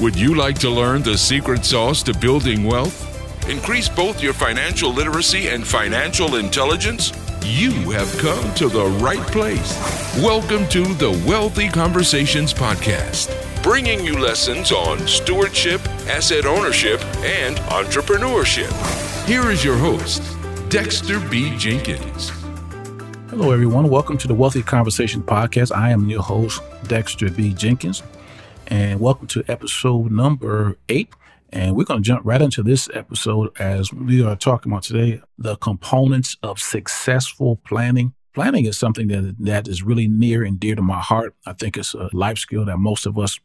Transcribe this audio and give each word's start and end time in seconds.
Would 0.00 0.16
you 0.16 0.34
like 0.34 0.58
to 0.60 0.70
learn 0.70 1.02
the 1.02 1.18
secret 1.18 1.62
sauce 1.62 2.02
to 2.04 2.14
building 2.14 2.64
wealth? 2.64 3.06
Increase 3.50 3.86
both 3.86 4.22
your 4.22 4.32
financial 4.32 4.90
literacy 4.90 5.48
and 5.48 5.66
financial 5.66 6.36
intelligence? 6.36 7.12
You 7.44 7.90
have 7.90 8.10
come 8.16 8.54
to 8.54 8.68
the 8.70 8.86
right 9.02 9.20
place. 9.26 9.76
Welcome 10.16 10.66
to 10.68 10.84
the 10.94 11.10
Wealthy 11.28 11.68
Conversations 11.68 12.54
Podcast, 12.54 13.28
bringing 13.62 14.02
you 14.02 14.18
lessons 14.18 14.72
on 14.72 15.06
stewardship, 15.06 15.86
asset 16.08 16.46
ownership, 16.46 17.04
and 17.16 17.58
entrepreneurship. 17.68 18.72
Here 19.26 19.50
is 19.50 19.62
your 19.62 19.76
host, 19.76 20.22
Dexter 20.70 21.20
B. 21.28 21.54
Jenkins. 21.58 22.30
Hello, 23.28 23.50
everyone. 23.50 23.90
Welcome 23.90 24.16
to 24.16 24.28
the 24.28 24.34
Wealthy 24.34 24.62
Conversation 24.62 25.22
Podcast. 25.22 25.76
I 25.76 25.90
am 25.90 26.08
your 26.08 26.22
host, 26.22 26.62
Dexter 26.84 27.30
B. 27.30 27.52
Jenkins, 27.52 28.02
and 28.70 29.00
welcome 29.00 29.26
to 29.26 29.44
episode 29.48 30.12
number 30.12 30.78
eight. 30.88 31.12
And 31.50 31.74
we're 31.74 31.84
going 31.84 32.02
to 32.02 32.06
jump 32.06 32.22
right 32.24 32.40
into 32.40 32.62
this 32.62 32.88
episode 32.94 33.50
as 33.58 33.92
we 33.92 34.22
are 34.24 34.36
talking 34.36 34.70
about 34.70 34.84
today 34.84 35.20
the 35.36 35.56
components 35.56 36.36
of 36.44 36.60
successful 36.60 37.56
planning. 37.66 38.14
Planning 38.32 38.66
is 38.66 38.78
something 38.78 39.08
that 39.08 39.34
that 39.40 39.66
is 39.66 39.82
really 39.82 40.06
near 40.06 40.44
and 40.44 40.60
dear 40.60 40.76
to 40.76 40.82
my 40.82 41.00
heart. 41.00 41.34
I 41.44 41.52
think 41.52 41.76
it's 41.76 41.94
a 41.94 42.08
life 42.12 42.38
skill 42.38 42.64
that 42.66 42.78
most 42.78 43.04
of 43.04 43.18
us, 43.18 43.40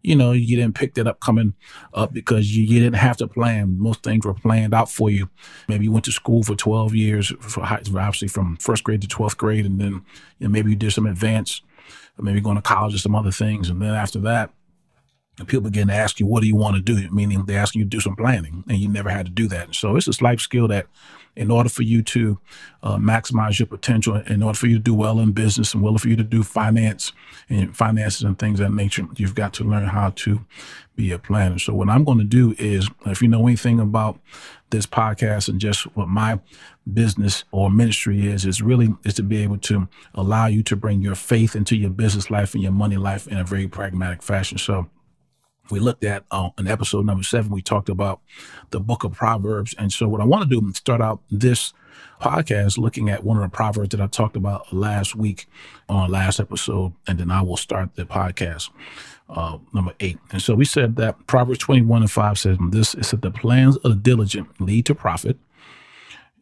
you 0.00 0.16
know, 0.16 0.32
you 0.32 0.56
didn't 0.56 0.74
pick 0.74 0.94
that 0.94 1.06
up 1.06 1.20
coming 1.20 1.52
up 1.92 2.14
because 2.14 2.56
you, 2.56 2.64
you 2.64 2.80
didn't 2.80 2.96
have 2.96 3.18
to 3.18 3.28
plan. 3.28 3.78
Most 3.78 4.02
things 4.02 4.24
were 4.24 4.32
planned 4.32 4.72
out 4.72 4.90
for 4.90 5.10
you. 5.10 5.28
Maybe 5.68 5.84
you 5.84 5.92
went 5.92 6.06
to 6.06 6.12
school 6.12 6.42
for 6.42 6.56
12 6.56 6.94
years, 6.94 7.32
for 7.40 7.62
high, 7.62 7.82
obviously 7.94 8.28
from 8.28 8.56
first 8.56 8.84
grade 8.84 9.02
to 9.02 9.08
12th 9.08 9.36
grade, 9.36 9.66
and 9.66 9.78
then 9.78 10.04
you 10.38 10.46
know, 10.46 10.48
maybe 10.48 10.70
you 10.70 10.76
did 10.76 10.92
some 10.92 11.06
advanced, 11.06 11.62
maybe 12.18 12.40
going 12.40 12.56
to 12.56 12.62
college 12.62 12.94
or 12.94 12.98
some 12.98 13.14
other 13.14 13.32
things. 13.32 13.68
And 13.68 13.82
then 13.82 13.94
after 13.94 14.18
that, 14.20 14.50
and 15.38 15.48
people 15.48 15.62
begin 15.62 15.88
to 15.88 15.94
ask 15.94 16.20
you, 16.20 16.26
what 16.26 16.42
do 16.42 16.46
you 16.46 16.56
want 16.56 16.76
to 16.76 16.82
do? 16.82 17.10
Meaning 17.10 17.46
they 17.46 17.56
ask 17.56 17.74
you 17.74 17.84
to 17.84 17.88
do 17.88 18.00
some 18.00 18.16
planning 18.16 18.64
and 18.68 18.78
you 18.78 18.88
never 18.88 19.08
had 19.08 19.26
to 19.26 19.32
do 19.32 19.48
that. 19.48 19.74
So 19.74 19.96
it's 19.96 20.06
this 20.06 20.20
life 20.20 20.40
skill 20.40 20.68
that 20.68 20.86
in 21.34 21.50
order 21.50 21.70
for 21.70 21.82
you 21.82 22.02
to 22.02 22.38
uh, 22.82 22.98
maximize 22.98 23.58
your 23.58 23.66
potential, 23.66 24.16
in 24.16 24.42
order 24.42 24.58
for 24.58 24.66
you 24.66 24.76
to 24.76 24.82
do 24.82 24.92
well 24.92 25.18
in 25.18 25.32
business 25.32 25.72
and 25.72 25.82
well 25.82 25.96
for 25.96 26.08
you 26.08 26.16
to 26.16 26.22
do 26.22 26.42
finance 26.42 27.12
and 27.48 27.74
finances 27.74 28.22
and 28.22 28.38
things 28.38 28.60
of 28.60 28.68
that 28.68 28.74
nature, 28.74 29.06
you've 29.16 29.34
got 29.34 29.54
to 29.54 29.64
learn 29.64 29.86
how 29.86 30.10
to 30.10 30.44
be 30.94 31.10
a 31.10 31.18
planner. 31.18 31.58
So 31.58 31.72
what 31.72 31.88
I'm 31.88 32.04
going 32.04 32.18
to 32.18 32.24
do 32.24 32.54
is, 32.58 32.90
if 33.06 33.22
you 33.22 33.28
know 33.28 33.46
anything 33.46 33.80
about 33.80 34.20
this 34.68 34.84
podcast 34.84 35.48
and 35.48 35.58
just 35.58 35.84
what 35.96 36.08
my 36.08 36.38
business 36.92 37.44
or 37.50 37.70
ministry 37.70 38.26
is, 38.26 38.44
is 38.44 38.60
really 38.60 38.94
is 39.04 39.14
to 39.14 39.22
be 39.22 39.38
able 39.38 39.58
to 39.58 39.88
allow 40.14 40.44
you 40.44 40.62
to 40.64 40.76
bring 40.76 41.00
your 41.00 41.14
faith 41.14 41.56
into 41.56 41.76
your 41.76 41.90
business 41.90 42.30
life 42.30 42.52
and 42.52 42.62
your 42.62 42.72
money 42.72 42.98
life 42.98 43.26
in 43.26 43.38
a 43.38 43.44
very 43.44 43.66
pragmatic 43.66 44.22
fashion. 44.22 44.58
So 44.58 44.90
we 45.70 45.80
looked 45.80 46.04
at 46.04 46.24
uh, 46.30 46.50
in 46.58 46.66
episode 46.66 47.06
number 47.06 47.22
seven, 47.22 47.50
we 47.50 47.62
talked 47.62 47.88
about 47.88 48.20
the 48.70 48.80
book 48.80 49.04
of 49.04 49.12
Proverbs. 49.12 49.74
And 49.78 49.92
so, 49.92 50.08
what 50.08 50.20
I 50.20 50.24
want 50.24 50.48
to 50.48 50.60
do 50.60 50.66
is 50.68 50.76
start 50.76 51.00
out 51.00 51.20
this 51.30 51.72
podcast 52.20 52.78
looking 52.78 53.10
at 53.10 53.24
one 53.24 53.36
of 53.36 53.42
the 53.42 53.48
Proverbs 53.48 53.90
that 53.90 54.00
I 54.00 54.06
talked 54.06 54.36
about 54.36 54.72
last 54.72 55.14
week 55.14 55.46
on 55.88 56.10
last 56.10 56.40
episode, 56.40 56.92
and 57.06 57.18
then 57.18 57.30
I 57.30 57.42
will 57.42 57.56
start 57.56 57.94
the 57.94 58.04
podcast. 58.04 58.70
Uh, 59.28 59.58
number 59.72 59.94
eight. 60.00 60.18
And 60.30 60.42
so 60.42 60.54
we 60.54 60.66
said 60.66 60.96
that 60.96 61.26
Proverbs 61.26 61.58
21 61.60 62.02
and 62.02 62.10
5 62.10 62.38
says, 62.38 62.58
This 62.70 62.94
is 62.94 63.12
that 63.12 63.22
the 63.22 63.30
plans 63.30 63.76
of 63.78 63.90
the 63.90 63.96
diligent 63.96 64.60
lead 64.60 64.84
to 64.86 64.94
profit, 64.94 65.38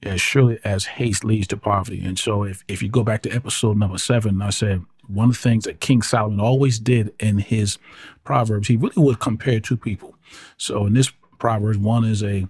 as 0.03 0.21
surely 0.21 0.59
as 0.65 0.87
haste 0.87 1.25
leads 1.25 1.47
to 1.49 1.57
poverty. 1.57 2.05
And 2.05 2.19
so 2.19 2.43
if, 2.43 2.65
if 2.67 2.83
you 2.83 2.89
go 2.89 3.05
back 3.05 3.23
to 3.23 3.31
episode 3.31 3.77
number 3.77 3.99
seven, 3.99 4.43
I 4.43 4.51
said 4.51 4.85
one 5.13 5.31
of 5.31 5.35
the 5.35 5.41
things 5.41 5.65
that 5.65 5.81
King 5.81 6.03
Solomon 6.03 6.41
always 6.41 6.79
did 6.79 7.13
in 7.19 7.39
his 7.39 7.79
Proverbs, 8.25 8.69
he 8.69 8.77
really 8.77 8.93
would 8.97 9.19
compare 9.19 9.61
two 9.61 9.77
people. 9.77 10.15
So 10.57 10.87
in 10.87 10.95
this 10.95 11.11
Proverbs, 11.39 11.79
one 11.79 12.05
is 12.05 12.23
a 12.23 12.49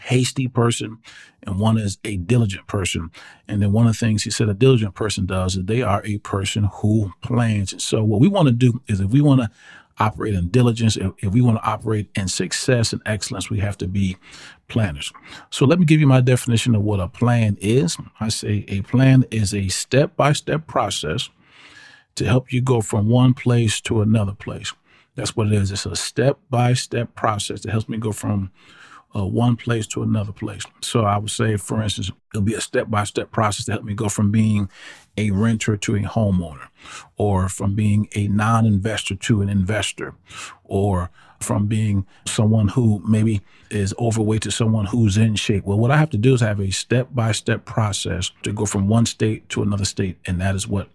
hasty 0.00 0.48
person 0.48 0.98
and 1.42 1.58
one 1.58 1.78
is 1.78 1.98
a 2.04 2.16
diligent 2.16 2.66
person. 2.66 3.10
And 3.46 3.62
then 3.62 3.72
one 3.72 3.86
of 3.86 3.92
the 3.92 3.98
things 3.98 4.22
he 4.22 4.30
said 4.30 4.48
a 4.48 4.54
diligent 4.54 4.94
person 4.94 5.26
does 5.26 5.56
is 5.56 5.64
they 5.64 5.82
are 5.82 6.02
a 6.04 6.18
person 6.18 6.64
who 6.64 7.12
plans. 7.22 7.72
And 7.72 7.82
so 7.82 8.02
what 8.04 8.20
we 8.20 8.28
want 8.28 8.48
to 8.48 8.52
do 8.52 8.80
is 8.86 9.00
if 9.00 9.10
we 9.10 9.20
want 9.20 9.40
to 9.40 9.50
operate 9.98 10.34
in 10.34 10.48
diligence, 10.48 10.96
if, 10.96 11.12
if 11.18 11.32
we 11.32 11.40
want 11.40 11.58
to 11.58 11.68
operate 11.68 12.08
in 12.14 12.28
success 12.28 12.92
and 12.92 13.02
excellence, 13.04 13.50
we 13.50 13.58
have 13.58 13.76
to 13.78 13.88
be 13.88 14.16
planners. 14.68 15.12
So 15.50 15.66
let 15.66 15.78
me 15.78 15.84
give 15.84 16.00
you 16.00 16.06
my 16.06 16.20
definition 16.20 16.74
of 16.74 16.82
what 16.82 17.00
a 17.00 17.08
plan 17.08 17.56
is. 17.60 17.96
I 18.20 18.28
say 18.28 18.64
a 18.68 18.82
plan 18.82 19.24
is 19.30 19.52
a 19.54 19.68
step 19.68 20.16
by 20.16 20.32
step 20.32 20.66
process 20.66 21.30
to 22.18 22.26
help 22.26 22.52
you 22.52 22.60
go 22.60 22.80
from 22.80 23.08
one 23.08 23.34
place 23.34 23.80
to 23.82 24.02
another 24.02 24.34
place. 24.34 24.72
That's 25.14 25.34
what 25.34 25.48
it 25.48 25.52
is. 25.54 25.72
It's 25.72 25.86
a 25.86 25.96
step 25.96 26.38
by 26.50 26.74
step 26.74 27.14
process 27.14 27.62
that 27.62 27.70
helps 27.70 27.88
me 27.88 27.98
go 27.98 28.12
from 28.12 28.52
uh, 29.16 29.26
one 29.26 29.56
place 29.56 29.86
to 29.88 30.02
another 30.02 30.32
place. 30.32 30.62
So 30.80 31.04
I 31.04 31.16
would 31.18 31.30
say, 31.30 31.56
for 31.56 31.82
instance, 31.82 32.10
it'll 32.32 32.44
be 32.44 32.54
a 32.54 32.60
step 32.60 32.90
by 32.90 33.04
step 33.04 33.30
process 33.30 33.66
to 33.66 33.72
help 33.72 33.84
me 33.84 33.94
go 33.94 34.08
from 34.08 34.30
being 34.30 34.68
a 35.16 35.30
renter 35.30 35.76
to 35.76 35.96
a 35.96 36.00
homeowner, 36.00 36.68
or 37.16 37.48
from 37.48 37.74
being 37.74 38.08
a 38.14 38.28
non 38.28 38.66
investor 38.66 39.14
to 39.16 39.40
an 39.40 39.48
investor, 39.48 40.14
or 40.62 41.10
from 41.40 41.66
being 41.66 42.06
someone 42.26 42.68
who 42.68 43.02
maybe 43.06 43.42
is 43.70 43.94
overweight 43.98 44.42
to 44.42 44.50
someone 44.50 44.86
who's 44.86 45.16
in 45.16 45.36
shape. 45.36 45.64
Well, 45.64 45.78
what 45.78 45.90
I 45.90 45.96
have 45.96 46.10
to 46.10 46.16
do 46.16 46.34
is 46.34 46.40
have 46.40 46.60
a 46.60 46.70
step 46.70 47.08
by 47.12 47.32
step 47.32 47.64
process 47.64 48.30
to 48.42 48.52
go 48.52 48.66
from 48.66 48.88
one 48.88 49.06
state 49.06 49.48
to 49.50 49.62
another 49.62 49.84
state. 49.84 50.18
And 50.26 50.40
that 50.40 50.54
is 50.54 50.66
what 50.66 50.88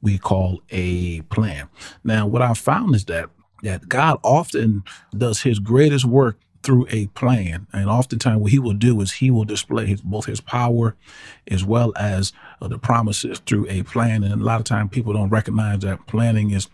we 0.00 0.18
call 0.18 0.62
a 0.70 1.20
plan. 1.22 1.68
Now, 2.04 2.26
what 2.26 2.42
I 2.42 2.54
found 2.54 2.94
is 2.94 3.04
that 3.06 3.30
that 3.62 3.88
God 3.88 4.18
often 4.22 4.84
does 5.16 5.42
his 5.42 5.58
greatest 5.58 6.04
work 6.04 6.38
through 6.62 6.86
a 6.90 7.06
plan. 7.08 7.66
And 7.72 7.88
oftentimes, 7.88 8.40
what 8.40 8.50
he 8.50 8.58
will 8.58 8.74
do 8.74 9.00
is 9.00 9.12
he 9.12 9.30
will 9.30 9.44
display 9.44 9.86
his, 9.86 10.00
both 10.00 10.26
his 10.26 10.40
power 10.40 10.96
as 11.48 11.64
well 11.64 11.92
as 11.96 12.32
uh, 12.60 12.68
the 12.68 12.78
promises 12.78 13.40
through 13.40 13.66
a 13.68 13.82
plan. 13.82 14.22
And 14.22 14.40
a 14.40 14.44
lot 14.44 14.60
of 14.60 14.64
times, 14.64 14.90
people 14.90 15.12
don't 15.12 15.30
recognize 15.30 15.80
that 15.80 16.06
planning 16.06 16.50
is 16.50 16.68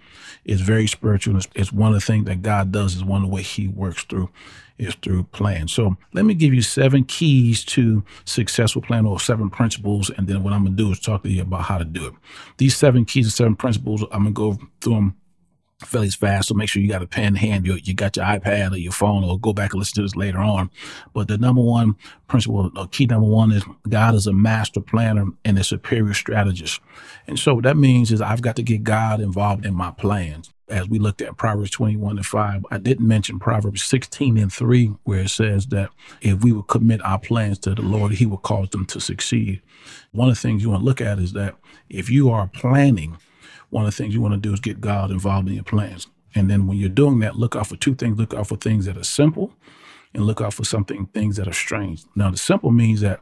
is 0.44 0.60
very 0.60 0.86
spiritual. 0.86 1.36
It's, 1.36 1.48
it's 1.54 1.72
one 1.72 1.92
of 1.92 2.00
the 2.00 2.06
things 2.06 2.26
that 2.26 2.42
God 2.42 2.72
does. 2.72 2.96
Is 2.96 3.04
one 3.04 3.22
of 3.22 3.28
the 3.28 3.34
way 3.34 3.42
He 3.42 3.68
works 3.68 4.04
through 4.04 4.30
is 4.78 4.94
through 4.96 5.24
plan. 5.24 5.68
So 5.68 5.96
let 6.12 6.24
me 6.24 6.34
give 6.34 6.52
you 6.52 6.62
seven 6.62 7.04
keys 7.04 7.64
to 7.66 8.04
successful 8.24 8.82
plan 8.82 9.06
or 9.06 9.18
seven 9.18 9.48
principles. 9.48 10.10
And 10.10 10.26
then 10.26 10.42
what 10.42 10.52
I'm 10.52 10.64
going 10.64 10.76
to 10.76 10.82
do 10.82 10.92
is 10.92 11.00
talk 11.00 11.22
to 11.22 11.30
you 11.30 11.42
about 11.42 11.62
how 11.62 11.78
to 11.78 11.84
do 11.84 12.08
it. 12.08 12.12
These 12.58 12.76
seven 12.76 13.04
keys 13.04 13.26
and 13.26 13.32
seven 13.32 13.56
principles, 13.56 14.04
I'm 14.12 14.30
going 14.30 14.34
to 14.34 14.58
go 14.58 14.68
through 14.80 14.94
them 14.94 15.16
fairly 15.84 16.08
fast. 16.08 16.48
So 16.48 16.54
make 16.54 16.68
sure 16.68 16.80
you 16.80 16.88
got 16.88 17.02
a 17.02 17.06
pen 17.06 17.34
hand, 17.34 17.66
you, 17.66 17.74
you 17.82 17.94
got 17.94 18.16
your 18.16 18.24
iPad 18.24 18.72
or 18.72 18.76
your 18.76 18.92
phone, 18.92 19.24
or 19.24 19.38
go 19.38 19.52
back 19.52 19.72
and 19.72 19.78
listen 19.78 19.96
to 19.96 20.02
this 20.02 20.16
later 20.16 20.38
on. 20.38 20.70
But 21.12 21.28
the 21.28 21.36
number 21.36 21.60
one 21.60 21.96
principle, 22.28 22.70
or 22.76 22.86
key 22.88 23.06
number 23.06 23.28
one 23.28 23.52
is 23.52 23.62
God 23.88 24.14
is 24.14 24.26
a 24.26 24.32
master 24.32 24.80
planner 24.80 25.26
and 25.44 25.58
a 25.58 25.64
superior 25.64 26.14
strategist. 26.14 26.80
And 27.26 27.38
so 27.38 27.54
what 27.54 27.64
that 27.64 27.76
means 27.76 28.10
is 28.10 28.20
I've 28.20 28.42
got 28.42 28.56
to 28.56 28.62
get 28.62 28.84
God 28.84 29.20
involved 29.20 29.66
in 29.66 29.74
my 29.74 29.90
plans. 29.90 30.50
As 30.68 30.88
we 30.88 30.98
looked 30.98 31.22
at 31.22 31.36
Proverbs 31.36 31.70
21 31.70 32.16
and 32.16 32.26
5, 32.26 32.66
I 32.72 32.78
didn't 32.78 33.06
mention 33.06 33.38
Proverbs 33.38 33.84
16 33.84 34.36
and 34.36 34.52
3, 34.52 34.94
where 35.04 35.20
it 35.20 35.28
says 35.28 35.66
that 35.66 35.90
if 36.20 36.42
we 36.42 36.50
would 36.50 36.66
commit 36.66 37.04
our 37.04 37.20
plans 37.20 37.60
to 37.60 37.74
the 37.74 37.82
Lord, 37.82 38.12
He 38.12 38.26
will 38.26 38.38
cause 38.38 38.70
them 38.70 38.84
to 38.86 39.00
succeed. 39.00 39.62
One 40.10 40.28
of 40.28 40.34
the 40.34 40.40
things 40.40 40.64
you 40.64 40.70
want 40.70 40.80
to 40.80 40.84
look 40.84 41.00
at 41.00 41.20
is 41.20 41.34
that 41.34 41.54
if 41.88 42.10
you 42.10 42.30
are 42.30 42.48
planning, 42.48 43.16
one 43.76 43.84
of 43.84 43.94
the 43.94 44.02
things 44.02 44.14
you 44.14 44.22
want 44.22 44.32
to 44.32 44.40
do 44.40 44.54
is 44.54 44.60
get 44.60 44.80
God 44.80 45.10
involved 45.10 45.48
in 45.48 45.54
your 45.54 45.62
plans. 45.62 46.06
And 46.34 46.50
then 46.50 46.66
when 46.66 46.78
you're 46.78 46.88
doing 46.88 47.18
that, 47.18 47.36
look 47.36 47.54
out 47.54 47.66
for 47.66 47.76
two 47.76 47.94
things. 47.94 48.18
Look 48.18 48.32
out 48.32 48.46
for 48.46 48.56
things 48.56 48.86
that 48.86 48.96
are 48.96 49.04
simple 49.04 49.52
and 50.14 50.24
look 50.24 50.40
out 50.40 50.54
for 50.54 50.64
something, 50.64 51.04
things 51.12 51.36
that 51.36 51.46
are 51.46 51.52
strange. 51.52 52.02
Now, 52.14 52.30
the 52.30 52.38
simple 52.38 52.70
means 52.70 53.02
that, 53.02 53.20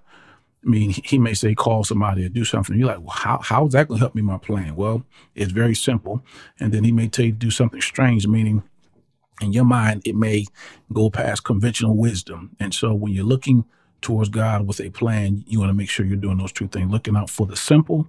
I 0.65 0.69
mean, 0.69 0.91
he 0.91 1.19
may 1.19 1.35
say, 1.35 1.57
call 1.57 1.83
somebody 1.83 2.23
to 2.23 2.29
do 2.29 2.45
something. 2.45 2.79
You're 2.79 2.87
like, 2.87 3.01
well, 3.01 3.17
how, 3.17 3.41
how 3.43 3.67
is 3.67 3.73
that 3.73 3.89
going 3.89 3.99
to 3.99 4.03
help 4.05 4.15
me 4.15 4.23
my 4.23 4.39
plan? 4.39 4.77
Well, 4.77 5.05
it's 5.35 5.51
very 5.51 5.75
simple. 5.75 6.25
And 6.61 6.73
then 6.73 6.85
he 6.85 6.93
may 6.93 7.09
tell 7.09 7.25
you 7.25 7.33
do 7.33 7.51
something 7.51 7.81
strange, 7.81 8.25
meaning 8.29 8.63
in 9.41 9.53
your 9.53 9.65
mind, 9.65 10.03
it 10.05 10.15
may 10.15 10.47
go 10.93 11.11
past 11.11 11.43
conventional 11.43 11.97
wisdom. 11.97 12.55
And 12.61 12.73
so 12.73 12.95
when 12.95 13.13
you're 13.13 13.25
looking 13.25 13.65
towards 14.05 14.29
God 14.29 14.67
with 14.67 14.81
a 14.81 14.91
plan, 14.91 15.43
you 15.49 15.59
want 15.59 15.71
to 15.71 15.75
make 15.75 15.89
sure 15.89 16.07
you're 16.07 16.17
doing 16.17 16.39
those 16.39 16.53
two 16.53 16.69
things, 16.69 16.93
looking 16.93 17.17
out 17.17 17.31
for 17.31 17.47
the 17.47 17.57
simple 17.57 18.07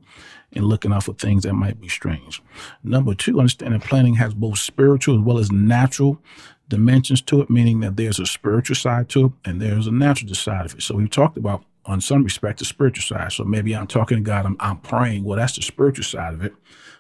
and 0.53 0.65
looking 0.65 0.94
out 0.94 1.03
for 1.03 1.13
things 1.13 1.44
that 1.44 1.53
might 1.53 1.81
be 1.81 1.88
strange. 1.88 2.44
Number 2.83 3.15
two, 3.15 3.39
understanding 3.39 3.80
planning 3.80 4.15
has 4.15 4.33
both 4.33 4.59
spiritual 4.59 5.15
as 5.15 5.21
well 5.21 5.39
as 5.39 5.51
natural 5.51 6.21
dimensions 6.68 7.21
to 7.24 7.42
it, 7.42 7.50
meaning 7.50 7.80
that 7.80 7.95
there's 7.95 8.19
a 8.19 8.25
spiritual 8.25 8.75
side 8.75 9.09
to 9.09 9.25
it 9.25 9.31
and 9.50 9.62
there's 9.62 9.88
a 9.88 9.92
natural 9.92 10.36
side 10.36 10.65
of 10.65 10.75
it. 10.75 10.83
So 10.83 10.95
we've 10.95 11.09
talked 11.09 11.38
about 11.38 11.63
on 11.86 12.01
some 12.01 12.24
respect 12.24 12.59
the 12.59 12.65
spiritual 12.65 13.03
side. 13.03 13.31
So 13.31 13.44
maybe 13.44 13.75
I'm 13.75 13.88
talking 13.88 14.18
to 14.18 14.24
God, 14.24 14.45
I'm, 14.45 14.57
I'm 14.59 14.77
praying. 14.77 15.24
Well, 15.24 15.38
that's 15.38 15.56
the 15.56 15.62
spiritual 15.62 16.03
side 16.03 16.33
of 16.33 16.44
it. 16.44 16.53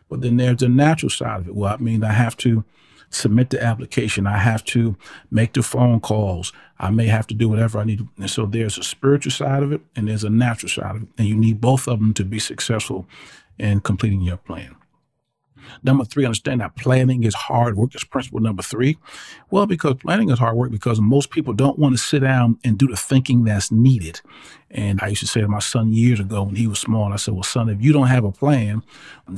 But 0.09 0.21
then 0.21 0.37
there's 0.37 0.57
the 0.57 0.69
natural 0.69 1.09
side 1.09 1.41
of 1.41 1.47
it. 1.47 1.55
Well, 1.55 1.73
I 1.73 1.77
mean, 1.77 2.03
I 2.03 2.13
have 2.13 2.37
to 2.37 2.63
submit 3.15 3.49
the 3.49 3.63
application. 3.63 4.27
I 4.27 4.37
have 4.37 4.63
to 4.65 4.95
make 5.31 5.53
the 5.53 5.63
phone 5.63 5.99
calls. 5.99 6.51
I 6.79 6.89
may 6.89 7.07
have 7.07 7.27
to 7.27 7.33
do 7.33 7.49
whatever 7.49 7.79
I 7.79 7.83
need. 7.85 7.99
To. 7.99 8.09
And 8.17 8.29
so 8.29 8.45
there's 8.45 8.77
a 8.77 8.83
spiritual 8.83 9.31
side 9.31 9.63
of 9.63 9.71
it 9.71 9.81
and 9.95 10.07
there's 10.07 10.23
a 10.23 10.29
natural 10.29 10.69
side 10.69 10.95
of 10.95 11.03
it. 11.03 11.09
And 11.17 11.27
you 11.27 11.35
need 11.35 11.61
both 11.61 11.87
of 11.87 11.99
them 11.99 12.13
to 12.15 12.25
be 12.25 12.39
successful 12.39 13.07
in 13.57 13.79
completing 13.79 14.21
your 14.21 14.37
plan. 14.37 14.75
Number 15.83 16.05
three, 16.05 16.25
understand 16.25 16.61
that 16.61 16.75
planning 16.75 17.23
is 17.23 17.33
hard 17.33 17.75
work. 17.75 17.95
Is 17.95 18.03
principle 18.03 18.39
number 18.39 18.61
three. 18.61 18.97
Well, 19.49 19.65
because 19.65 19.95
planning 19.95 20.29
is 20.29 20.39
hard 20.39 20.55
work 20.55 20.71
because 20.71 21.01
most 21.01 21.31
people 21.31 21.53
don't 21.53 21.79
want 21.79 21.95
to 21.95 21.97
sit 21.97 22.19
down 22.19 22.59
and 22.63 22.77
do 22.77 22.87
the 22.87 22.95
thinking 22.95 23.43
that's 23.43 23.71
needed. 23.71 24.21
And 24.69 24.99
I 25.01 25.07
used 25.07 25.21
to 25.21 25.27
say 25.27 25.41
to 25.41 25.47
my 25.47 25.59
son 25.59 25.93
years 25.93 26.19
ago 26.19 26.43
when 26.43 26.55
he 26.55 26.67
was 26.67 26.79
small, 26.79 27.11
I 27.11 27.15
said, 27.15 27.33
well, 27.33 27.43
son, 27.43 27.69
if 27.69 27.81
you 27.81 27.93
don't 27.93 28.07
have 28.07 28.23
a 28.23 28.31
plan, 28.31 28.83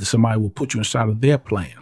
somebody 0.00 0.40
will 0.40 0.50
put 0.50 0.74
you 0.74 0.80
inside 0.80 1.08
of 1.08 1.20
their 1.20 1.38
plan. 1.38 1.72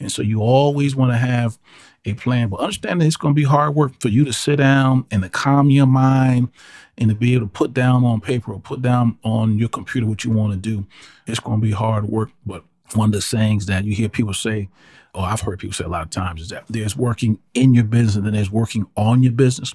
And 0.00 0.10
so 0.10 0.22
you 0.22 0.40
always 0.40 0.96
want 0.96 1.12
to 1.12 1.18
have 1.18 1.58
a 2.04 2.14
plan, 2.14 2.48
but 2.48 2.60
understand 2.60 3.00
that 3.00 3.06
it's 3.06 3.16
going 3.16 3.34
to 3.34 3.38
be 3.38 3.44
hard 3.44 3.74
work 3.74 3.92
for 4.00 4.08
you 4.08 4.24
to 4.24 4.32
sit 4.32 4.56
down 4.56 5.04
and 5.10 5.22
to 5.22 5.28
calm 5.28 5.70
your 5.70 5.86
mind 5.86 6.48
and 6.96 7.10
to 7.10 7.14
be 7.14 7.34
able 7.34 7.46
to 7.46 7.52
put 7.52 7.74
down 7.74 8.04
on 8.04 8.20
paper 8.20 8.52
or 8.52 8.60
put 8.60 8.80
down 8.80 9.18
on 9.22 9.58
your 9.58 9.68
computer 9.68 10.06
what 10.06 10.24
you 10.24 10.30
want 10.30 10.52
to 10.52 10.58
do. 10.58 10.86
It's 11.26 11.40
going 11.40 11.60
to 11.60 11.66
be 11.66 11.72
hard 11.72 12.06
work, 12.06 12.30
but 12.46 12.64
one 12.94 13.10
of 13.10 13.12
the 13.12 13.20
sayings 13.20 13.66
that 13.66 13.84
you 13.84 13.94
hear 13.94 14.08
people 14.08 14.34
say, 14.34 14.68
or 15.14 15.24
I've 15.24 15.40
heard 15.40 15.58
people 15.58 15.74
say 15.74 15.84
a 15.84 15.88
lot 15.88 16.02
of 16.02 16.10
times, 16.10 16.40
is 16.40 16.48
that 16.50 16.64
there's 16.68 16.96
working 16.96 17.38
in 17.54 17.74
your 17.74 17.84
business 17.84 18.16
and 18.16 18.26
then 18.26 18.34
there's 18.34 18.50
working 18.50 18.86
on 18.96 19.22
your 19.22 19.32
business. 19.32 19.74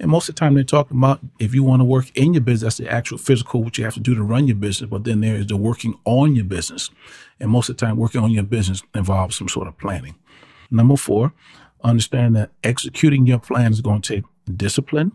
And 0.00 0.10
most 0.10 0.28
of 0.28 0.34
the 0.34 0.40
time 0.40 0.54
they're 0.54 0.64
talking 0.64 0.98
about 0.98 1.20
if 1.38 1.54
you 1.54 1.62
want 1.62 1.80
to 1.80 1.84
work 1.84 2.10
in 2.16 2.34
your 2.34 2.40
business, 2.42 2.76
that's 2.76 2.88
the 2.88 2.92
actual 2.92 3.18
physical, 3.18 3.62
what 3.62 3.78
you 3.78 3.84
have 3.84 3.94
to 3.94 4.00
do 4.00 4.14
to 4.14 4.22
run 4.22 4.48
your 4.48 4.56
business. 4.56 4.90
But 4.90 5.04
then 5.04 5.20
there 5.20 5.36
is 5.36 5.46
the 5.46 5.56
working 5.56 5.98
on 6.04 6.34
your 6.34 6.44
business. 6.44 6.90
And 7.38 7.50
most 7.50 7.68
of 7.68 7.76
the 7.76 7.86
time, 7.86 7.96
working 7.96 8.20
on 8.20 8.30
your 8.30 8.42
business 8.42 8.82
involves 8.94 9.36
some 9.36 9.48
sort 9.48 9.68
of 9.68 9.78
planning. 9.78 10.16
Number 10.70 10.96
four, 10.96 11.32
understand 11.82 12.34
that 12.36 12.50
executing 12.64 13.26
your 13.26 13.38
plan 13.38 13.70
is 13.70 13.80
going 13.80 14.02
to 14.02 14.14
take 14.16 14.24
discipline, 14.56 15.12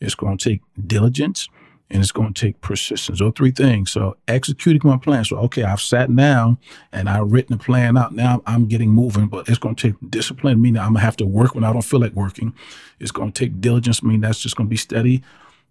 it's 0.00 0.14
going 0.14 0.38
to 0.38 0.50
take 0.50 0.60
diligence, 0.86 1.48
and 1.90 2.02
it's 2.02 2.12
going 2.12 2.34
to 2.34 2.46
take 2.46 2.60
persistence. 2.60 3.18
Those 3.18 3.32
three 3.34 3.50
things. 3.50 3.90
So 3.90 4.16
executing 4.26 4.82
my 4.84 4.98
plan. 4.98 5.24
So 5.24 5.38
okay, 5.38 5.62
I've 5.62 5.80
sat 5.80 6.14
down 6.14 6.58
and 6.92 7.08
I've 7.08 7.32
written 7.32 7.54
a 7.54 7.58
plan 7.58 7.96
out. 7.96 8.14
Now 8.14 8.42
I'm 8.46 8.66
getting 8.66 8.90
moving, 8.90 9.26
but 9.28 9.48
it's 9.48 9.58
going 9.58 9.74
to 9.76 9.92
take 9.92 10.10
discipline, 10.10 10.60
meaning 10.60 10.80
I'm 10.80 10.88
gonna 10.88 11.00
have 11.00 11.16
to 11.18 11.26
work 11.26 11.54
when 11.54 11.64
I 11.64 11.72
don't 11.72 11.82
feel 11.82 12.00
like 12.00 12.12
working. 12.12 12.54
It's 13.00 13.10
going 13.10 13.32
to 13.32 13.44
take 13.44 13.60
diligence, 13.60 14.02
meaning 14.02 14.20
that's 14.20 14.40
just 14.40 14.56
going 14.56 14.66
to 14.66 14.70
be 14.70 14.76
steady 14.76 15.22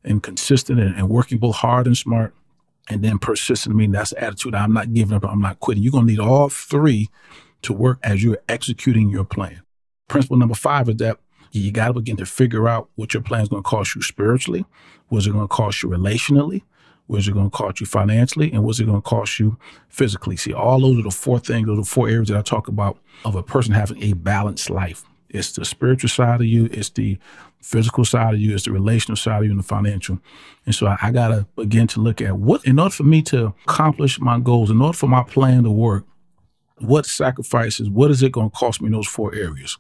and 0.04 0.24
consistent 0.24 0.80
and, 0.80 0.96
and 0.96 1.10
working 1.10 1.38
both 1.38 1.58
hard 1.58 1.88
and 1.88 1.98
smart. 1.98 2.34
And 2.90 3.04
then 3.04 3.20
persistent, 3.20 3.76
meaning 3.76 3.92
that's 3.92 4.12
the 4.12 4.24
attitude. 4.24 4.56
I'm 4.56 4.72
not 4.72 4.94
giving 4.94 5.14
up. 5.14 5.26
I'm 5.26 5.42
not 5.42 5.60
quitting. 5.60 5.84
You're 5.84 5.92
going 5.92 6.08
to 6.08 6.12
need 6.12 6.22
all 6.22 6.48
three 6.48 7.10
to 7.64 7.74
work 7.74 8.00
as 8.02 8.24
you're 8.24 8.40
executing 8.48 9.10
your 9.10 9.26
plan. 9.26 9.62
Principle 10.08 10.38
number 10.38 10.56
five 10.56 10.88
is 10.88 10.96
that 10.96 11.20
you 11.52 11.72
got 11.72 11.88
to 11.88 11.94
begin 11.94 12.18
to 12.18 12.26
figure 12.26 12.68
out 12.68 12.90
what 12.96 13.14
your 13.14 13.24
plan 13.24 13.42
is 13.42 13.50
going 13.50 13.64
to 13.64 13.70
cost 13.70 13.96
you 13.96 14.02
spiritually, 14.02 14.66
what's 15.08 15.28
it 15.28 15.32
going 15.32 15.48
to 15.48 15.54
cost 15.54 15.84
you 15.84 15.90
relationally, 15.90 16.64
what's 17.08 17.28
it 17.28 17.34
going 17.34 17.50
to 17.50 17.56
cost 17.58 17.80
you 17.80 17.86
financially, 17.86 18.52
and 18.52 18.64
what's 18.64 18.80
it 18.80 18.86
going 18.86 19.02
to 19.02 19.10
cost 19.10 19.40
you 19.40 19.58
physically. 19.90 20.36
See, 20.36 20.54
all 20.54 20.80
those 20.80 21.00
are 21.00 21.04
the 21.04 21.12
four 21.12 21.40
things, 21.40 21.68
those 21.68 21.78
are 21.78 21.82
the 21.82 21.88
four 21.88 22.10
areas 22.10 22.28
that 22.30 22.38
I 22.38 22.42
talk 22.42 22.68
about 22.68 22.98
of 23.26 23.36
a 23.36 23.44
person 23.44 23.74
having 23.74 24.02
a 24.04 24.14
balanced 24.14 24.70
life. 24.70 25.04
It's 25.30 25.52
the 25.52 25.66
spiritual 25.66 26.10
side 26.10 26.42
of 26.42 26.48
you, 26.48 26.70
it's 26.72 26.90
the 26.90 27.18
physical 27.62 28.06
side 28.06 28.34
of 28.34 28.40
you, 28.40 28.54
it's 28.54 28.66
the 28.66 28.72
relational 28.72 29.18
side 29.18 29.40
of 29.40 29.46
you, 29.46 29.52
and 29.52 29.60
the 29.60 29.64
financial. 29.64 30.20
And 30.66 30.74
so 30.74 30.88
I, 30.88 30.98
I 31.02 31.12
got 31.12 31.30
to 31.30 31.48
begin 31.56 31.88
to 31.88 32.00
look 32.00 32.22
at 32.22 32.38
what, 32.38 32.66
in 32.66 32.80
order 32.80 32.94
for 32.94 33.04
me 33.04 33.22
to 33.24 33.54
accomplish 33.66 34.20
my 34.20 34.40
goals, 34.40 34.72
in 34.72 34.82
order 34.82 34.98
for 34.98 35.08
my 35.08 35.24
plan 35.24 35.64
to 35.64 35.72
work, 35.72 36.06
what 36.80 37.06
sacrifices, 37.06 37.90
what 37.90 38.12
is 38.12 38.22
it 38.22 38.32
going 38.32 38.52
to 38.52 38.56
cost 38.56 38.82
me 38.82 38.88
in 38.88 38.94
those 38.94 39.08
four 39.08 39.34
areas? 39.34 39.78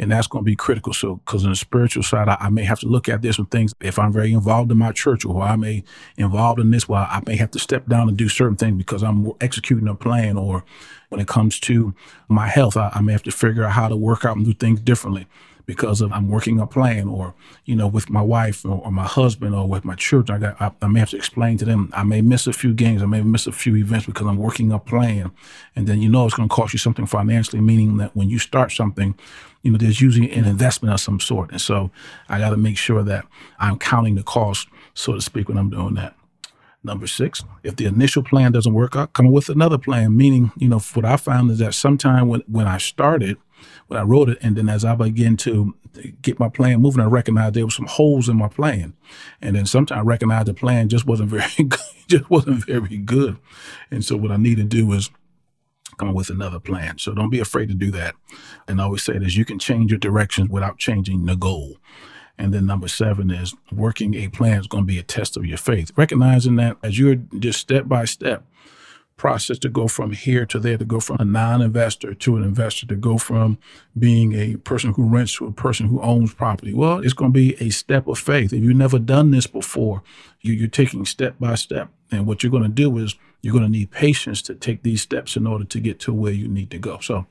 And 0.00 0.10
that's 0.10 0.26
going 0.26 0.42
to 0.42 0.46
be 0.46 0.56
critical. 0.56 0.92
So, 0.94 1.16
because 1.16 1.44
in 1.44 1.50
the 1.50 1.56
spiritual 1.56 2.02
side, 2.02 2.26
I, 2.26 2.36
I, 2.40 2.48
may 2.48 2.64
have 2.64 2.80
to 2.80 2.88
look 2.88 3.08
at 3.08 3.20
this 3.20 3.38
and 3.38 3.48
things. 3.50 3.74
If 3.80 3.98
I'm 3.98 4.12
very 4.12 4.32
involved 4.32 4.72
in 4.72 4.78
my 4.78 4.92
church 4.92 5.26
or 5.26 5.42
I 5.42 5.56
may 5.56 5.84
involved 6.16 6.58
in 6.58 6.70
this, 6.70 6.88
well, 6.88 7.06
I 7.08 7.20
may 7.26 7.36
have 7.36 7.50
to 7.52 7.58
step 7.58 7.86
down 7.86 8.08
and 8.08 8.16
do 8.16 8.28
certain 8.28 8.56
things 8.56 8.78
because 8.78 9.02
I'm 9.02 9.30
executing 9.42 9.86
a 9.86 9.94
plan. 9.94 10.38
Or 10.38 10.64
when 11.10 11.20
it 11.20 11.28
comes 11.28 11.60
to 11.60 11.94
my 12.28 12.48
health, 12.48 12.76
I, 12.76 12.90
I 12.94 13.02
may 13.02 13.12
have 13.12 13.22
to 13.24 13.30
figure 13.30 13.62
out 13.62 13.72
how 13.72 13.88
to 13.88 13.96
work 13.96 14.24
out 14.24 14.36
and 14.36 14.44
do 14.46 14.54
things 14.54 14.80
differently 14.80 15.26
because 15.70 16.00
of 16.00 16.12
I'm 16.12 16.28
working 16.28 16.58
a 16.58 16.66
plan 16.66 17.06
or, 17.06 17.32
you 17.64 17.76
know, 17.76 17.86
with 17.86 18.10
my 18.10 18.22
wife 18.22 18.64
or, 18.64 18.82
or 18.84 18.90
my 18.90 19.04
husband 19.04 19.54
or 19.54 19.68
with 19.68 19.84
my 19.84 19.94
children. 19.94 20.42
I 20.42 20.48
got, 20.48 20.60
I, 20.60 20.72
I, 20.84 20.88
may 20.88 20.98
have 20.98 21.10
to 21.10 21.16
explain 21.16 21.58
to 21.58 21.64
them, 21.64 21.90
I 21.92 22.02
may 22.02 22.22
miss 22.22 22.48
a 22.48 22.52
few 22.52 22.74
games. 22.74 23.02
I 23.02 23.06
may 23.06 23.20
miss 23.20 23.46
a 23.46 23.52
few 23.52 23.76
events 23.76 24.06
because 24.06 24.26
I'm 24.26 24.36
working 24.36 24.72
a 24.72 24.80
plan. 24.80 25.30
And 25.76 25.86
then, 25.86 26.02
you 26.02 26.08
know, 26.08 26.26
it's 26.26 26.34
going 26.34 26.48
to 26.48 26.54
cost 26.54 26.72
you 26.72 26.80
something 26.80 27.06
financially, 27.06 27.60
meaning 27.60 27.98
that 27.98 28.16
when 28.16 28.28
you 28.28 28.40
start 28.40 28.72
something, 28.72 29.14
you 29.62 29.70
know, 29.70 29.78
there's 29.78 30.00
usually 30.00 30.30
an 30.32 30.44
investment 30.44 30.94
of 30.94 31.00
some 31.00 31.20
sort. 31.20 31.50
And 31.50 31.60
so 31.60 31.90
I 32.28 32.38
got 32.38 32.50
to 32.50 32.56
make 32.56 32.78
sure 32.78 33.02
that 33.02 33.26
I'm 33.58 33.78
counting 33.78 34.14
the 34.14 34.22
cost, 34.22 34.68
so 34.94 35.12
to 35.14 35.20
speak, 35.20 35.48
when 35.48 35.58
I'm 35.58 35.70
doing 35.70 35.94
that. 35.94 36.16
Number 36.82 37.06
six, 37.06 37.44
if 37.62 37.76
the 37.76 37.84
initial 37.84 38.22
plan 38.22 38.52
doesn't 38.52 38.72
work 38.72 38.96
out, 38.96 39.12
come 39.12 39.26
up 39.26 39.32
with 39.32 39.50
another 39.50 39.76
plan. 39.76 40.16
Meaning, 40.16 40.50
you 40.56 40.68
know, 40.68 40.78
what 40.94 41.04
I 41.04 41.16
found 41.16 41.50
is 41.50 41.58
that 41.58 41.74
sometime 41.74 42.26
when, 42.28 42.42
when 42.46 42.66
I 42.66 42.78
started, 42.78 43.36
when 43.88 44.00
I 44.00 44.02
wrote 44.02 44.30
it, 44.30 44.38
and 44.40 44.56
then 44.56 44.70
as 44.70 44.82
I 44.82 44.94
began 44.94 45.36
to 45.38 45.74
get 46.22 46.38
my 46.38 46.48
plan 46.48 46.80
moving, 46.80 47.02
I 47.02 47.06
recognized 47.06 47.54
there 47.54 47.66
were 47.66 47.70
some 47.70 47.86
holes 47.86 48.30
in 48.30 48.36
my 48.38 48.48
plan, 48.48 48.94
and 49.42 49.56
then 49.56 49.66
sometimes 49.66 49.98
I 49.98 50.02
recognized 50.02 50.46
the 50.46 50.54
plan 50.54 50.88
just 50.88 51.06
wasn't 51.06 51.28
very 51.30 51.64
good, 51.64 51.80
just 52.06 52.30
wasn't 52.30 52.64
very 52.64 52.96
good, 52.96 53.36
and 53.90 54.02
so 54.02 54.16
what 54.16 54.30
I 54.30 54.38
need 54.38 54.56
to 54.56 54.64
do 54.64 54.90
is 54.92 55.10
come 56.00 56.14
with 56.14 56.30
another 56.30 56.58
plan. 56.58 56.98
So 56.98 57.12
don't 57.12 57.30
be 57.30 57.40
afraid 57.40 57.68
to 57.68 57.74
do 57.74 57.90
that, 57.92 58.14
and 58.66 58.80
I 58.80 58.84
always 58.84 59.02
say 59.02 59.18
this: 59.18 59.36
you 59.36 59.44
can 59.44 59.58
change 59.58 59.90
your 59.90 59.98
directions 59.98 60.50
without 60.50 60.78
changing 60.78 61.26
the 61.26 61.36
goal. 61.36 61.76
And 62.38 62.54
then 62.54 62.64
number 62.64 62.88
seven 62.88 63.30
is 63.30 63.54
working 63.70 64.14
a 64.14 64.28
plan 64.28 64.60
is 64.60 64.66
going 64.66 64.84
to 64.84 64.92
be 64.92 64.98
a 64.98 65.02
test 65.02 65.36
of 65.36 65.44
your 65.44 65.58
faith. 65.58 65.92
Recognizing 65.94 66.56
that 66.56 66.78
as 66.82 66.98
you're 66.98 67.16
just 67.16 67.60
step 67.60 67.86
by 67.86 68.06
step 68.06 68.46
process 69.20 69.58
to 69.58 69.68
go 69.68 69.86
from 69.86 70.12
here 70.12 70.46
to 70.46 70.58
there, 70.58 70.78
to 70.78 70.84
go 70.86 70.98
from 70.98 71.18
a 71.20 71.24
non-investor 71.26 72.14
to 72.14 72.36
an 72.36 72.42
investor, 72.42 72.86
to 72.86 72.96
go 72.96 73.18
from 73.18 73.58
being 73.98 74.32
a 74.32 74.56
person 74.56 74.94
who 74.94 75.06
rents 75.06 75.36
to 75.36 75.46
a 75.46 75.52
person 75.52 75.86
who 75.88 76.00
owns 76.00 76.32
property. 76.32 76.72
Well, 76.72 77.00
it's 77.00 77.12
going 77.12 77.30
to 77.30 77.38
be 77.38 77.54
a 77.62 77.68
step 77.68 78.08
of 78.08 78.18
faith. 78.18 78.54
If 78.54 78.64
you've 78.64 78.74
never 78.74 78.98
done 78.98 79.30
this 79.30 79.46
before, 79.46 80.02
you, 80.40 80.64
are 80.64 80.68
taking 80.68 81.04
step 81.04 81.34
by 81.38 81.54
step. 81.56 81.90
And 82.10 82.26
what 82.26 82.42
you're 82.42 82.50
going 82.50 82.62
to 82.62 82.70
do 82.70 82.96
is 82.96 83.14
you're 83.42 83.52
going 83.52 83.64
to 83.64 83.70
need 83.70 83.90
patience 83.90 84.40
to 84.42 84.54
take 84.54 84.84
these 84.84 85.02
steps 85.02 85.36
in 85.36 85.46
order 85.46 85.66
to 85.66 85.80
get 85.80 86.00
to 86.00 86.14
where 86.14 86.32
you 86.32 86.48
need 86.48 86.70
to 86.70 86.78
go. 86.78 86.98
So 87.00 87.26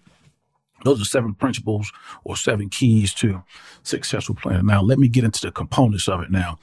those 0.83 1.01
are 1.01 1.05
seven 1.05 1.33
principles 1.33 1.91
or 2.23 2.37
seven 2.37 2.69
keys 2.69 3.15
to 3.15 3.43
successful 3.81 4.35
planning. 4.35 4.67
Now, 4.67 4.83
let 4.83 4.99
me 4.99 5.07
get 5.07 5.23
into 5.23 5.41
the 5.41 5.51
components 5.51 6.07
of 6.07 6.21
it 6.21 6.29
now. 6.29 6.59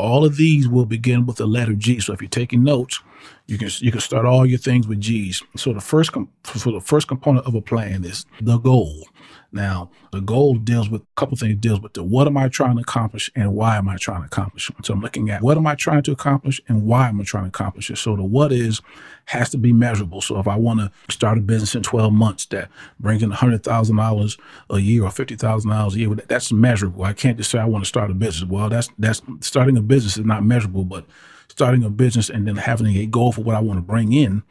All 0.00 0.24
of 0.24 0.36
these 0.36 0.68
will 0.68 0.86
begin 0.86 1.26
with 1.26 1.36
the 1.36 1.46
letter 1.46 1.74
G. 1.74 2.00
So 2.00 2.12
if 2.12 2.20
you're 2.20 2.28
taking 2.28 2.64
notes, 2.64 3.00
you 3.46 3.58
can 3.58 3.68
you 3.80 3.90
can 3.90 4.00
start 4.00 4.26
all 4.26 4.46
your 4.46 4.58
things 4.58 4.86
with 4.88 5.00
G's. 5.00 5.42
So 5.56 5.72
the 5.72 5.80
first 5.80 6.12
com- 6.12 6.30
so 6.44 6.72
the 6.72 6.80
first 6.80 7.08
component 7.08 7.46
of 7.46 7.54
a 7.54 7.60
plan 7.60 8.04
is 8.04 8.24
the 8.40 8.58
goal. 8.58 9.06
Now, 9.52 9.90
the 10.12 10.20
goal 10.20 10.54
deals 10.54 10.88
with 10.88 11.02
a 11.02 11.06
couple 11.16 11.36
things. 11.36 11.56
Deals 11.56 11.80
with 11.80 11.94
the 11.94 12.02
what 12.02 12.26
am 12.26 12.36
I 12.36 12.48
trying 12.48 12.76
to 12.76 12.82
accomplish 12.82 13.30
and 13.34 13.54
why 13.54 13.76
am 13.76 13.88
I 13.88 13.96
trying 13.96 14.20
to 14.20 14.26
accomplish 14.26 14.70
it. 14.70 14.86
So 14.86 14.94
I'm 14.94 15.00
looking 15.00 15.30
at 15.30 15.42
what 15.42 15.56
am 15.56 15.66
I 15.66 15.74
trying 15.74 16.02
to 16.04 16.12
accomplish 16.12 16.60
and 16.68 16.84
why 16.84 17.08
am 17.08 17.20
I 17.20 17.24
trying 17.24 17.44
to 17.44 17.48
accomplish 17.48 17.90
it. 17.90 17.96
So 17.96 18.16
the 18.16 18.22
what 18.22 18.52
is 18.52 18.80
has 19.26 19.50
to 19.50 19.58
be 19.58 19.72
measurable. 19.72 20.20
So 20.20 20.38
if 20.38 20.46
I 20.46 20.56
want 20.56 20.80
to 20.80 20.90
start 21.12 21.38
a 21.38 21.40
business 21.40 21.74
in 21.74 21.82
12 21.82 22.12
months 22.12 22.46
that 22.46 22.68
brings 22.98 23.22
in 23.22 23.30
$100,000 23.30 24.38
a 24.70 24.80
year 24.80 25.04
or 25.04 25.10
$50,000 25.10 25.94
a 25.94 25.98
year, 25.98 26.14
that's 26.14 26.52
measurable. 26.52 27.04
I 27.04 27.12
can't 27.12 27.36
just 27.36 27.50
say 27.50 27.58
I 27.58 27.64
want 27.64 27.84
to 27.84 27.88
start 27.88 28.10
a 28.10 28.14
business. 28.14 28.48
Well, 28.48 28.68
that's 28.68 28.88
that's 28.98 29.22
starting 29.40 29.76
a 29.76 29.82
business 29.82 30.16
is 30.16 30.24
not 30.24 30.44
measurable, 30.44 30.84
but 30.84 31.06
starting 31.48 31.84
a 31.84 31.90
business 31.90 32.30
and 32.30 32.46
then 32.46 32.56
having 32.56 32.96
a 32.96 33.06
goal 33.06 33.32
for 33.32 33.42
what 33.42 33.56
I 33.56 33.60
want 33.60 33.78
to 33.78 33.82
bring 33.82 34.12
in, 34.12 34.42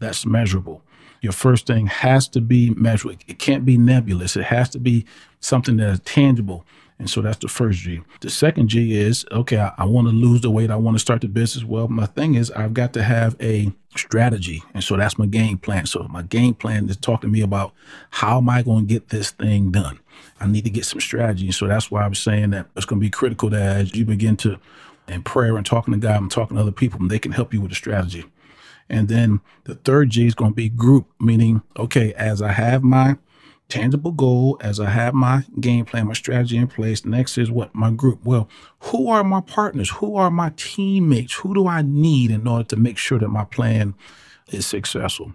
that's 0.00 0.24
measurable 0.26 0.82
your 1.26 1.32
first 1.32 1.66
thing 1.66 1.86
has 1.88 2.28
to 2.28 2.40
be 2.40 2.70
measurable. 2.70 3.18
It 3.26 3.40
can't 3.40 3.64
be 3.64 3.76
nebulous. 3.76 4.36
It 4.36 4.44
has 4.44 4.70
to 4.70 4.78
be 4.78 5.04
something 5.40 5.76
that 5.78 5.90
is 5.90 6.00
tangible. 6.00 6.64
And 7.00 7.10
so 7.10 7.20
that's 7.20 7.38
the 7.38 7.48
first 7.48 7.80
G. 7.80 8.00
The 8.20 8.30
second 8.30 8.68
G 8.68 8.96
is 8.96 9.26
okay, 9.32 9.58
I, 9.58 9.74
I 9.76 9.84
want 9.86 10.06
to 10.06 10.14
lose 10.14 10.42
the 10.42 10.52
weight. 10.52 10.70
I 10.70 10.76
want 10.76 10.94
to 10.94 11.00
start 11.00 11.22
the 11.22 11.26
business. 11.26 11.64
Well, 11.64 11.88
my 11.88 12.06
thing 12.06 12.36
is, 12.36 12.52
I've 12.52 12.74
got 12.74 12.92
to 12.92 13.02
have 13.02 13.34
a 13.40 13.72
strategy. 13.96 14.62
And 14.72 14.84
so 14.84 14.96
that's 14.96 15.18
my 15.18 15.26
game 15.26 15.58
plan. 15.58 15.86
So 15.86 16.06
my 16.08 16.22
game 16.22 16.54
plan 16.54 16.88
is 16.88 16.96
talking 16.96 17.28
to 17.28 17.32
me 17.32 17.40
about 17.40 17.72
how 18.10 18.38
am 18.38 18.48
I 18.48 18.62
going 18.62 18.86
to 18.86 18.94
get 18.94 19.08
this 19.08 19.32
thing 19.32 19.72
done? 19.72 19.98
I 20.38 20.46
need 20.46 20.62
to 20.62 20.70
get 20.70 20.84
some 20.84 21.00
strategy. 21.00 21.46
And 21.46 21.54
so 21.56 21.66
that's 21.66 21.90
why 21.90 22.04
I 22.04 22.08
was 22.08 22.20
saying 22.20 22.50
that 22.50 22.66
it's 22.76 22.86
going 22.86 23.00
to 23.00 23.04
be 23.04 23.10
critical 23.10 23.50
that 23.50 23.76
as 23.76 23.96
you 23.96 24.04
begin 24.04 24.36
to, 24.38 24.60
in 25.08 25.22
prayer 25.22 25.56
and 25.56 25.66
talking 25.66 25.92
to 25.92 25.98
God 25.98 26.22
and 26.22 26.30
talking 26.30 26.56
to 26.56 26.62
other 26.62 26.70
people, 26.72 27.00
they 27.08 27.18
can 27.18 27.32
help 27.32 27.52
you 27.52 27.60
with 27.60 27.72
a 27.72 27.74
strategy. 27.74 28.24
And 28.88 29.08
then 29.08 29.40
the 29.64 29.74
third 29.74 30.10
G 30.10 30.26
is 30.26 30.34
going 30.34 30.52
to 30.52 30.56
be 30.56 30.68
group, 30.68 31.08
meaning, 31.20 31.62
okay, 31.76 32.12
as 32.14 32.40
I 32.40 32.52
have 32.52 32.82
my 32.82 33.16
tangible 33.68 34.12
goal, 34.12 34.56
as 34.60 34.78
I 34.78 34.90
have 34.90 35.14
my 35.14 35.44
game 35.60 35.84
plan, 35.84 36.06
my 36.06 36.12
strategy 36.12 36.56
in 36.56 36.68
place, 36.68 37.04
next 37.04 37.36
is 37.36 37.50
what? 37.50 37.74
My 37.74 37.90
group. 37.90 38.24
Well, 38.24 38.48
who 38.80 39.08
are 39.08 39.24
my 39.24 39.40
partners? 39.40 39.90
Who 39.90 40.16
are 40.16 40.30
my 40.30 40.52
teammates? 40.56 41.34
Who 41.34 41.54
do 41.54 41.66
I 41.66 41.82
need 41.82 42.30
in 42.30 42.46
order 42.46 42.64
to 42.64 42.76
make 42.76 42.98
sure 42.98 43.18
that 43.18 43.28
my 43.28 43.44
plan 43.44 43.94
is 44.48 44.66
successful? 44.66 45.32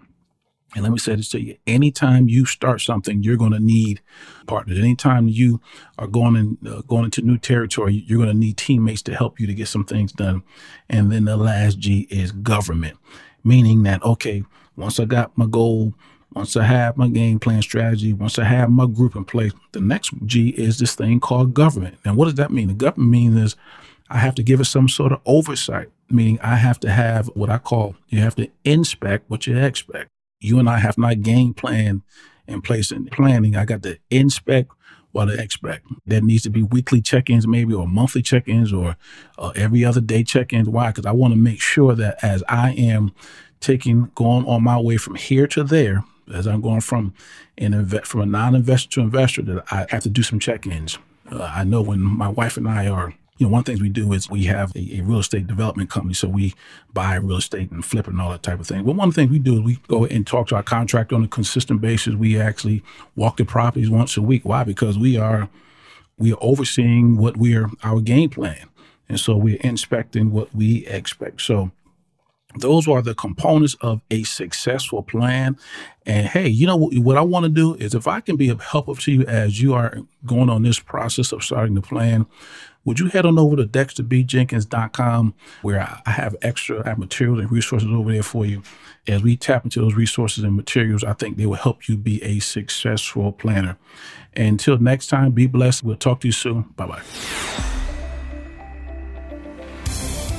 And 0.74 0.82
let 0.84 0.92
me 0.92 0.98
say 0.98 1.14
this 1.14 1.28
to 1.30 1.40
you. 1.40 1.56
Anytime 1.66 2.30
you 2.30 2.46
start 2.46 2.80
something, 2.80 3.22
you're 3.22 3.36
going 3.36 3.52
to 3.52 3.60
need 3.60 4.00
partners. 4.46 4.78
Anytime 4.78 5.28
you 5.28 5.60
are 5.98 6.06
going 6.06 6.34
in, 6.34 6.58
uh, 6.66 6.80
going 6.82 7.04
into 7.04 7.20
new 7.20 7.36
territory, 7.36 8.04
you're 8.06 8.16
going 8.16 8.30
to 8.30 8.36
need 8.36 8.56
teammates 8.56 9.02
to 9.02 9.14
help 9.14 9.38
you 9.38 9.46
to 9.46 9.52
get 9.52 9.68
some 9.68 9.84
things 9.84 10.12
done. 10.12 10.42
And 10.88 11.12
then 11.12 11.26
the 11.26 11.36
last 11.36 11.78
G 11.78 12.06
is 12.10 12.32
government 12.32 12.96
meaning 13.44 13.82
that, 13.84 14.02
okay, 14.02 14.44
once 14.76 14.98
I 14.98 15.04
got 15.04 15.36
my 15.36 15.46
goal 15.46 15.94
once 16.34 16.56
I 16.56 16.64
have 16.64 16.96
my 16.96 17.08
game 17.08 17.38
plan 17.38 17.62
strategy, 17.62 18.12
once 18.12 18.38
I 18.38 18.44
have 18.44 18.70
my 18.70 18.86
group 18.86 19.16
in 19.16 19.24
place, 19.24 19.52
the 19.72 19.80
next 19.80 20.12
G 20.24 20.50
is 20.50 20.78
this 20.78 20.94
thing 20.94 21.20
called 21.20 21.54
government. 21.54 21.98
And 22.04 22.16
what 22.16 22.26
does 22.26 22.34
that 22.36 22.50
mean? 22.50 22.68
The 22.68 22.74
government 22.74 23.10
means 23.10 23.36
is 23.36 23.56
I 24.08 24.18
have 24.18 24.34
to 24.36 24.42
give 24.42 24.60
it 24.60 24.64
some 24.64 24.88
sort 24.88 25.12
of 25.12 25.20
oversight, 25.26 25.88
meaning 26.08 26.38
I 26.40 26.56
have 26.56 26.80
to 26.80 26.90
have 26.90 27.26
what 27.34 27.50
I 27.50 27.58
call 27.58 27.96
you 28.08 28.20
have 28.20 28.34
to 28.36 28.48
inspect 28.64 29.28
what 29.28 29.46
you 29.46 29.56
expect. 29.58 30.08
You 30.40 30.58
and 30.58 30.68
I 30.68 30.78
have 30.78 30.98
my 30.98 31.14
game 31.14 31.54
plan 31.54 32.02
in 32.46 32.62
place 32.62 32.90
and 32.90 33.10
planning. 33.10 33.56
I 33.56 33.64
got 33.64 33.82
to 33.84 33.98
inspect 34.10 34.72
what 35.12 35.30
I 35.30 35.34
expect. 35.34 35.86
There 36.06 36.20
needs 36.20 36.42
to 36.42 36.50
be 36.50 36.62
weekly 36.62 37.00
check-ins, 37.00 37.46
maybe, 37.46 37.74
or 37.74 37.86
monthly 37.86 38.22
check-ins, 38.22 38.72
or 38.72 38.96
uh, 39.38 39.52
every 39.54 39.84
other 39.84 40.00
day 40.00 40.24
check-ins. 40.24 40.68
Why? 40.68 40.88
Because 40.88 41.06
I 41.06 41.12
want 41.12 41.32
to 41.32 41.38
make 41.38 41.60
sure 41.60 41.94
that 41.94 42.22
as 42.22 42.42
I 42.48 42.72
am 42.72 43.12
taking 43.60 44.10
going 44.14 44.46
on 44.46 44.64
my 44.64 44.78
way 44.78 44.96
from 44.96 45.14
here 45.14 45.46
to 45.48 45.62
there, 45.62 46.04
as 46.32 46.46
I'm 46.46 46.60
going 46.60 46.80
from 46.80 47.14
an 47.58 47.72
inve- 47.72 48.06
from 48.06 48.22
a 48.22 48.26
non-investor 48.26 48.90
to 48.90 49.00
investor, 49.02 49.42
that 49.42 49.64
I 49.70 49.86
have 49.90 50.02
to 50.02 50.10
do 50.10 50.22
some 50.22 50.38
check-ins. 50.38 50.98
Uh, 51.30 51.42
I 51.42 51.64
know 51.64 51.82
when 51.82 52.00
my 52.00 52.28
wife 52.28 52.56
and 52.56 52.68
I 52.68 52.88
are, 52.88 53.14
you 53.42 53.48
know, 53.48 53.52
one 53.54 53.58
of 53.58 53.64
the 53.64 53.72
things 53.72 53.82
we 53.82 53.88
do 53.88 54.12
is 54.12 54.30
we 54.30 54.44
have 54.44 54.70
a, 54.76 54.98
a, 54.98 55.00
real 55.00 55.18
estate 55.18 55.48
development 55.48 55.90
company, 55.90 56.14
so 56.14 56.28
we 56.28 56.54
buy 56.92 57.16
real 57.16 57.38
estate 57.38 57.72
and 57.72 57.84
flip 57.84 58.06
it 58.06 58.12
and 58.12 58.20
all 58.20 58.30
that 58.30 58.44
type 58.44 58.60
of 58.60 58.68
thing. 58.68 58.84
But 58.84 58.94
one 58.94 59.08
of 59.08 59.14
the 59.16 59.20
things 59.20 59.32
we 59.32 59.40
do 59.40 59.54
is 59.54 59.60
we 59.62 59.78
go 59.88 60.04
and 60.04 60.24
talk 60.24 60.46
to 60.48 60.54
our 60.54 60.62
contractor 60.62 61.16
on 61.16 61.24
a 61.24 61.28
consistent 61.28 61.80
basis. 61.80 62.14
We 62.14 62.40
actually 62.40 62.84
walk 63.16 63.38
the 63.38 63.44
properties 63.44 63.90
once 63.90 64.16
a 64.16 64.22
week. 64.22 64.44
Why? 64.44 64.62
Because 64.62 64.96
we 64.96 65.16
are 65.16 65.48
we 66.18 66.32
are 66.32 66.38
overseeing 66.40 67.16
what 67.16 67.36
we're 67.36 67.68
our 67.82 68.00
game 68.00 68.30
plan, 68.30 68.68
and 69.08 69.18
so 69.18 69.36
we're 69.36 69.58
inspecting 69.62 70.30
what 70.30 70.54
we 70.54 70.86
expect. 70.86 71.42
So 71.42 71.72
those 72.56 72.88
are 72.88 73.02
the 73.02 73.14
components 73.14 73.76
of 73.80 74.00
a 74.10 74.22
successful 74.24 75.02
plan. 75.02 75.56
And 76.04 76.26
hey, 76.26 76.48
you 76.48 76.66
know 76.66 76.76
what, 76.76 76.96
what 76.98 77.16
I 77.16 77.22
want 77.22 77.44
to 77.44 77.48
do 77.48 77.74
is 77.74 77.94
if 77.94 78.06
I 78.06 78.20
can 78.20 78.36
be 78.36 78.48
of 78.48 78.60
help 78.60 78.98
to 78.98 79.12
you 79.12 79.22
as 79.22 79.60
you 79.60 79.74
are 79.74 79.98
going 80.26 80.50
on 80.50 80.62
this 80.62 80.78
process 80.78 81.32
of 81.32 81.42
starting 81.42 81.74
the 81.74 81.82
plan, 81.82 82.26
would 82.84 82.98
you 82.98 83.06
head 83.06 83.24
on 83.24 83.38
over 83.38 83.56
to 83.56 83.64
dexterbjenkins.com 83.64 85.34
where 85.62 86.00
I 86.04 86.10
have 86.10 86.34
extra 86.42 86.84
I 86.84 86.90
have 86.90 86.98
materials 86.98 87.40
and 87.40 87.52
resources 87.52 87.88
over 87.88 88.12
there 88.12 88.22
for 88.22 88.44
you. 88.44 88.62
As 89.06 89.22
we 89.22 89.36
tap 89.36 89.64
into 89.64 89.80
those 89.80 89.94
resources 89.94 90.44
and 90.44 90.54
materials, 90.54 91.02
I 91.02 91.12
think 91.12 91.36
they 91.36 91.46
will 91.46 91.54
help 91.54 91.88
you 91.88 91.96
be 91.96 92.22
a 92.22 92.38
successful 92.40 93.32
planner. 93.32 93.76
And 94.34 94.48
until 94.48 94.78
next 94.78 95.08
time, 95.08 95.32
be 95.32 95.46
blessed. 95.46 95.82
We'll 95.82 95.96
talk 95.96 96.20
to 96.20 96.28
you 96.28 96.32
soon. 96.32 96.62
Bye 96.76 96.86
bye. 96.86 97.71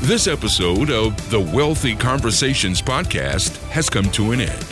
This 0.03 0.27
episode 0.27 0.91
of 0.91 1.29
the 1.29 1.39
Wealthy 1.39 1.95
Conversations 1.95 2.81
podcast 2.81 3.55
has 3.69 3.89
come 3.89 4.11
to 4.11 4.33
an 4.33 4.41
end. 4.41 4.65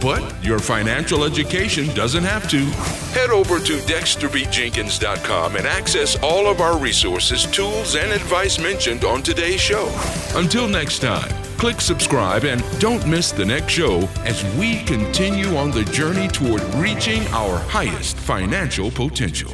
But 0.00 0.22
your 0.44 0.60
financial 0.60 1.24
education 1.24 1.92
doesn't 1.96 2.22
have 2.22 2.48
to. 2.50 2.64
Head 3.12 3.30
over 3.30 3.58
to 3.58 3.78
dexterbjenkins.com 3.78 5.56
and 5.56 5.66
access 5.66 6.16
all 6.22 6.46
of 6.46 6.60
our 6.60 6.78
resources, 6.78 7.46
tools, 7.46 7.96
and 7.96 8.12
advice 8.12 8.60
mentioned 8.60 9.04
on 9.04 9.24
today's 9.24 9.60
show. 9.60 9.88
Until 10.36 10.68
next 10.68 11.00
time, 11.00 11.30
click 11.58 11.80
subscribe 11.80 12.44
and 12.44 12.62
don't 12.78 13.04
miss 13.08 13.32
the 13.32 13.44
next 13.44 13.72
show 13.72 14.08
as 14.24 14.44
we 14.54 14.84
continue 14.84 15.56
on 15.56 15.72
the 15.72 15.84
journey 15.86 16.28
toward 16.28 16.62
reaching 16.76 17.26
our 17.32 17.58
highest 17.58 18.16
financial 18.18 18.92
potential. 18.92 19.52